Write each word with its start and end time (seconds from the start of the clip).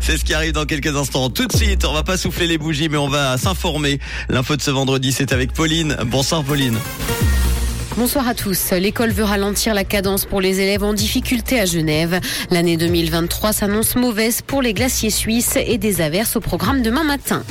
C'est 0.00 0.16
ce 0.16 0.24
qui 0.24 0.34
arrive 0.34 0.52
dans 0.52 0.64
quelques 0.64 0.94
instants. 0.96 1.30
Tout 1.30 1.46
de 1.46 1.56
suite, 1.56 1.84
on 1.84 1.92
va 1.92 2.02
pas 2.02 2.16
souffler 2.16 2.46
les 2.46 2.58
bougies, 2.58 2.88
mais 2.88 2.96
on 2.98 3.08
va 3.08 3.36
s'informer. 3.38 3.98
L'info 4.28 4.56
de 4.56 4.62
ce 4.62 4.70
vendredi, 4.70 5.12
c'est 5.12 5.32
avec 5.32 5.52
Pauline. 5.52 5.96
Bonsoir 6.06 6.42
Pauline. 6.42 6.78
Bonsoir 7.96 8.26
à 8.26 8.34
tous. 8.34 8.70
L'école 8.72 9.10
veut 9.10 9.24
ralentir 9.24 9.74
la 9.74 9.84
cadence 9.84 10.24
pour 10.24 10.40
les 10.40 10.60
élèves 10.60 10.82
en 10.82 10.94
difficulté 10.94 11.60
à 11.60 11.66
Genève. 11.66 12.20
L'année 12.50 12.78
2023 12.78 13.52
s'annonce 13.52 13.96
mauvaise 13.96 14.40
pour 14.40 14.62
les 14.62 14.72
glaciers 14.72 15.10
suisses 15.10 15.56
et 15.56 15.76
des 15.76 16.00
averses 16.00 16.36
au 16.36 16.40
programme 16.40 16.82
demain 16.82 17.04
matin. 17.04 17.44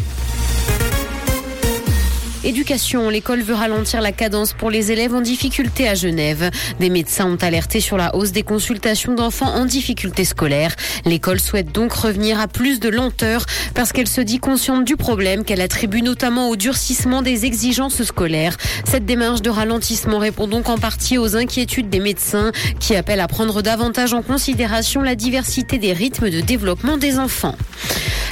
Éducation, 2.44 3.08
l'école 3.10 3.44
veut 3.44 3.54
ralentir 3.54 4.02
la 4.02 4.12
cadence 4.12 4.54
pour 4.54 4.72
les 4.72 4.92
élèves 4.92 5.14
en 5.14 5.22
difficulté 5.22 5.88
à 5.88 5.94
Genève. 5.94 6.50
Des 6.80 6.90
médecins 6.90 7.28
ont 7.28 7.36
alerté 7.36 7.80
sur 7.80 7.98
la 7.98 8.16
hausse 8.16 8.32
des 8.32 8.42
consultations 8.42 9.14
d'enfants 9.14 9.54
en 9.54 9.66
difficulté 9.66 10.26
scolaire. 10.26 10.76
L'école 11.06 11.40
souhaite 11.40 11.72
donc 11.72 11.94
revenir 11.94 12.40
à 12.40 12.48
plus 12.48 12.80
de 12.80 12.90
lenteur 12.90 13.46
parce 13.76 13.92
qu'elle 13.92 14.08
se 14.08 14.22
dit 14.22 14.40
consciente 14.40 14.86
du 14.86 14.96
problème 14.96 15.44
qu'elle 15.44 15.62
attribue 15.62 16.02
notamment 16.02 16.50
au 16.50 16.56
durcissement 16.56 17.22
des 17.22 17.46
exigences 17.46 18.02
scolaires. 18.02 18.58
Cette 18.86 19.06
démarche 19.06 19.44
de 19.44 19.52
ralentissement 19.52 20.18
répond 20.18 20.48
donc 20.48 20.68
en 20.68 20.80
partie 20.80 21.20
aux 21.20 21.36
inquiétudes 21.36 21.92
des 21.92 22.00
médecins 22.00 22.52
qui 22.80 22.96
appellent 22.96 23.20
à 23.20 23.28
prendre 23.28 23.62
davantage 23.62 24.16
en 24.16 24.24
considération 24.24 25.04
la 25.04 25.14
diversité 25.14 25.78
des 25.78 25.94
rythmes 25.94 26.32
de 26.32 26.42
développement 26.42 26.98
des 26.98 27.20
enfants. 27.20 27.56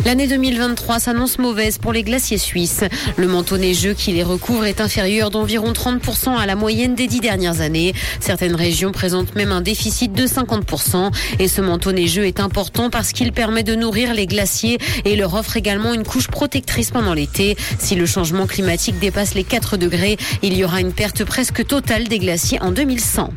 L'année 0.06 0.28
2023 0.28 1.00
s'annonce 1.00 1.40
mauvaise 1.40 1.78
pour 1.78 1.92
les 1.92 2.04
glaciers 2.04 2.38
suisses. 2.38 2.84
Le 3.18 3.28
manteau 3.28 3.58
neigeux 3.58 3.94
qui 3.94 4.12
les 4.14 4.24
recouvre 4.24 4.66
est 4.66 4.82
inférieur 4.82 5.30
d'environ 5.30 5.74
30% 5.74 6.38
à 6.38 6.46
la 6.46 6.56
moyenne 6.56 6.96
des 6.96 7.08
dix 7.08 7.20
dernières 7.20 7.62
années. 7.62 7.94
Certaines 8.20 8.56
régions 8.56 8.92
présentent 8.92 9.36
même 9.36 9.52
un 9.52 9.62
déficit 9.62 10.14
de 10.14 10.26
50%. 10.26 11.12
Et 11.40 11.48
ce 11.48 11.62
manteau 11.62 11.92
neigeux 11.92 12.26
est 12.26 12.40
important 12.40 12.90
parce 12.90 13.12
qu'il 13.12 13.34
permet 13.34 13.64
de 13.64 13.76
nourrir 13.76 14.14
les 14.14 14.26
glaciers 14.26 14.78
et 15.04 15.16
leur 15.16 15.34
offre 15.34 15.58
également 15.58 15.94
une 15.94 16.04
couche 16.04 16.28
protectrice 16.28 16.92
pendant 16.92 17.14
l'été. 17.14 17.58
Si 17.78 17.96
le 17.96 18.06
changement 18.06 18.48
climatique 18.48 19.00
dépasse 19.00 19.36
les 19.36 19.44
4 19.44 19.78
degrés, 19.78 20.18
il 20.42 20.56
y 20.56 20.64
aura 20.64 20.80
une 20.80 20.94
perte 20.94 21.24
presque 21.26 21.66
totale 21.68 22.08
des 22.08 22.20
glaciers 22.20 22.62
en 22.62 22.72
2100. 22.72 23.32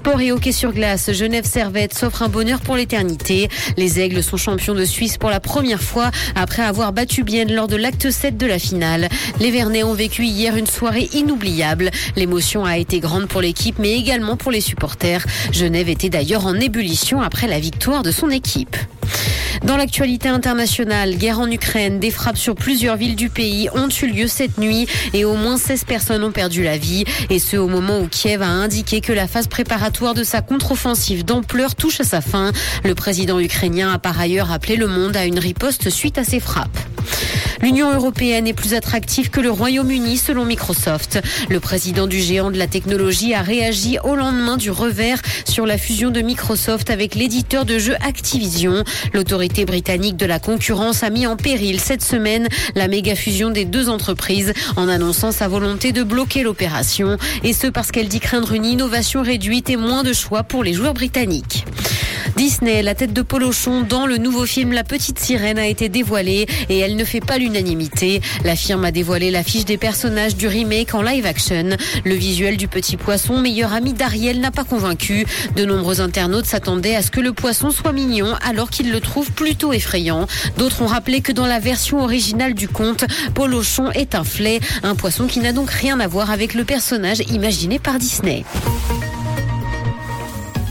Sport 0.00 0.22
et 0.22 0.32
hockey 0.32 0.52
sur 0.52 0.72
glace, 0.72 1.12
Genève 1.12 1.44
Servette 1.44 1.92
s'offre 1.92 2.22
un 2.22 2.30
bonheur 2.30 2.60
pour 2.60 2.74
l'éternité. 2.74 3.50
Les 3.76 4.00
Aigles 4.00 4.22
sont 4.22 4.38
champions 4.38 4.74
de 4.74 4.86
Suisse 4.86 5.18
pour 5.18 5.28
la 5.28 5.40
première 5.40 5.82
fois 5.82 6.10
après 6.34 6.62
avoir 6.62 6.94
battu 6.94 7.22
bien 7.22 7.44
lors 7.44 7.68
de 7.68 7.76
l'acte 7.76 8.10
7 8.10 8.38
de 8.38 8.46
la 8.46 8.58
finale. 8.58 9.10
Les 9.40 9.50
Vernets 9.50 9.84
ont 9.84 9.92
vécu 9.92 10.24
hier 10.24 10.56
une 10.56 10.66
soirée 10.66 11.10
inoubliable. 11.12 11.90
L'émotion 12.16 12.64
a 12.64 12.78
été 12.78 12.98
grande 12.98 13.26
pour 13.26 13.42
l'équipe 13.42 13.78
mais 13.78 13.92
également 13.92 14.38
pour 14.38 14.52
les 14.52 14.62
supporters. 14.62 15.26
Genève 15.52 15.90
était 15.90 16.08
d'ailleurs 16.08 16.46
en 16.46 16.54
ébullition 16.54 17.20
après 17.20 17.46
la 17.46 17.60
victoire 17.60 18.02
de 18.02 18.10
son 18.10 18.30
équipe. 18.30 18.78
Dans 19.64 19.76
l'actualité 19.76 20.28
internationale, 20.28 21.16
guerre 21.16 21.38
en 21.38 21.50
Ukraine, 21.50 22.00
des 22.00 22.10
frappes 22.10 22.38
sur 22.38 22.54
plusieurs 22.54 22.96
villes 22.96 23.14
du 23.14 23.28
pays 23.28 23.68
ont 23.74 23.88
eu 23.88 24.06
lieu 24.06 24.26
cette 24.26 24.58
nuit 24.58 24.86
et 25.12 25.24
au 25.24 25.34
moins 25.34 25.58
16 25.58 25.84
personnes 25.84 26.24
ont 26.24 26.32
perdu 26.32 26.62
la 26.62 26.78
vie. 26.78 27.04
Et 27.28 27.38
ce 27.38 27.56
au 27.56 27.68
moment 27.68 28.00
où 28.00 28.08
Kiev 28.08 28.42
a 28.42 28.48
indiqué 28.48 29.00
que 29.00 29.12
la 29.12 29.26
phase 29.26 29.48
préparatoire 29.48 30.14
de 30.14 30.24
sa 30.24 30.40
contre-offensive 30.40 31.24
d'ampleur 31.24 31.74
touche 31.74 32.00
à 32.00 32.04
sa 32.04 32.20
fin. 32.20 32.52
Le 32.84 32.94
président 32.94 33.38
ukrainien 33.38 33.92
a 33.92 33.98
par 33.98 34.18
ailleurs 34.18 34.50
appelé 34.50 34.76
le 34.76 34.86
monde 34.86 35.16
à 35.16 35.26
une 35.26 35.38
riposte 35.38 35.90
suite 35.90 36.16
à 36.16 36.24
ces 36.24 36.40
frappes. 36.40 36.78
L'Union 37.62 37.92
européenne 37.92 38.46
est 38.46 38.54
plus 38.54 38.72
attractive 38.72 39.28
que 39.28 39.40
le 39.40 39.50
Royaume-Uni 39.50 40.16
selon 40.16 40.46
Microsoft. 40.46 41.20
Le 41.50 41.60
président 41.60 42.06
du 42.06 42.18
géant 42.18 42.50
de 42.50 42.56
la 42.56 42.66
technologie 42.66 43.34
a 43.34 43.42
réagi 43.42 43.98
au 44.02 44.16
lendemain 44.16 44.56
du 44.56 44.70
revers 44.70 45.20
sur 45.44 45.66
la 45.66 45.76
fusion 45.76 46.10
de 46.10 46.22
Microsoft 46.22 46.88
avec 46.88 47.14
l'éditeur 47.14 47.66
de 47.66 47.78
jeux 47.78 47.96
Activision. 48.00 48.82
L'autorité 49.12 49.66
britannique 49.66 50.16
de 50.16 50.26
la 50.26 50.38
concurrence 50.38 51.02
a 51.02 51.10
mis 51.10 51.26
en 51.26 51.36
péril 51.36 51.80
cette 51.80 52.02
semaine 52.02 52.48
la 52.74 52.88
méga 52.88 53.14
fusion 53.14 53.50
des 53.50 53.66
deux 53.66 53.90
entreprises 53.90 54.54
en 54.76 54.88
annonçant 54.88 55.30
sa 55.30 55.46
volonté 55.46 55.92
de 55.92 56.02
bloquer 56.02 56.42
l'opération 56.42 57.18
et 57.44 57.52
ce 57.52 57.66
parce 57.66 57.90
qu'elle 57.90 58.08
dit 58.08 58.20
craindre 58.20 58.52
une 58.52 58.64
innovation 58.64 59.22
réduite 59.22 59.68
et 59.68 59.76
moins 59.76 60.02
de 60.02 60.14
choix 60.14 60.44
pour 60.44 60.64
les 60.64 60.72
joueurs 60.72 60.94
britanniques. 60.94 61.64
Disney, 62.40 62.80
la 62.80 62.94
tête 62.94 63.12
de 63.12 63.20
Polochon 63.20 63.82
dans 63.82 64.06
le 64.06 64.16
nouveau 64.16 64.46
film 64.46 64.72
La 64.72 64.82
Petite 64.82 65.18
Sirène 65.18 65.58
a 65.58 65.66
été 65.66 65.90
dévoilée 65.90 66.46
et 66.70 66.78
elle 66.78 66.96
ne 66.96 67.04
fait 67.04 67.20
pas 67.20 67.36
l'unanimité. 67.36 68.22
La 68.46 68.56
firme 68.56 68.86
a 68.86 68.90
dévoilé 68.90 69.30
l'affiche 69.30 69.66
des 69.66 69.76
personnages 69.76 70.36
du 70.36 70.48
remake 70.48 70.94
en 70.94 71.02
live 71.02 71.26
action. 71.26 71.76
Le 72.02 72.14
visuel 72.14 72.56
du 72.56 72.66
petit 72.66 72.96
poisson, 72.96 73.36
meilleur 73.36 73.74
ami 73.74 73.92
d'Ariel, 73.92 74.40
n'a 74.40 74.50
pas 74.50 74.64
convaincu. 74.64 75.26
De 75.54 75.66
nombreux 75.66 76.00
internautes 76.00 76.46
s'attendaient 76.46 76.96
à 76.96 77.02
ce 77.02 77.10
que 77.10 77.20
le 77.20 77.34
poisson 77.34 77.70
soit 77.70 77.92
mignon 77.92 78.34
alors 78.42 78.70
qu'ils 78.70 78.90
le 78.90 79.00
trouvent 79.00 79.32
plutôt 79.32 79.74
effrayant. 79.74 80.26
D'autres 80.56 80.80
ont 80.80 80.86
rappelé 80.86 81.20
que 81.20 81.32
dans 81.32 81.46
la 81.46 81.58
version 81.58 82.02
originale 82.02 82.54
du 82.54 82.68
conte, 82.68 83.04
Polochon 83.34 83.90
est 83.90 84.14
un 84.14 84.24
flay, 84.24 84.60
un 84.82 84.94
poisson 84.94 85.26
qui 85.26 85.40
n'a 85.40 85.52
donc 85.52 85.68
rien 85.68 86.00
à 86.00 86.06
voir 86.06 86.30
avec 86.30 86.54
le 86.54 86.64
personnage 86.64 87.20
imaginé 87.28 87.78
par 87.78 87.98
Disney. 87.98 88.44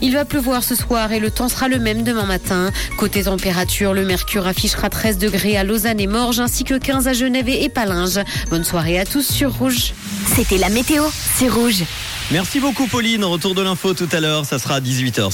Il 0.02 0.14
va 0.14 0.26
pleuvoir 0.26 0.64
ce 0.64 0.76
soir 0.76 1.12
et 1.12 1.20
le 1.20 1.30
temps 1.30 1.50
sera 1.50 1.68
le 1.68 1.80
même 1.80 2.04
demain 2.04 2.26
matin. 2.26 2.72
Côté 2.98 3.24
température, 3.24 3.94
le 3.94 4.06
mercure 4.06 4.48
affichera 4.48 4.90
13 4.90 5.18
degrés 5.18 5.58
à 5.58 5.64
Lausanne 5.64 6.00
et 6.00 6.08
Morges 6.08 6.40
ainsi 6.40 6.64
que 6.64 6.78
15 6.78 7.08
à 7.08 7.14
Genève 7.14 7.50
et 7.50 7.70
Palinges. 7.70 8.20
Bonne 8.50 8.64
soirée 8.64 9.00
à 9.00 9.06
tous 9.06 9.30
sur 9.30 9.54
Rouge. 9.54 9.94
C'était 10.36 10.58
la 10.58 10.70
météo, 10.70 11.04
c'est 11.36 11.50
Rouge. 11.50 11.84
Merci 12.32 12.60
beaucoup 12.60 12.88
Pauline. 12.88 13.24
Retour 13.26 13.56
de 13.56 13.62
l'info 13.62 13.94
tout 13.94 14.10
à 14.12 14.20
l'heure. 14.20 14.46
Ça 14.46 14.60
sera 14.60 14.76
à 14.76 14.80
18h. 14.80 15.32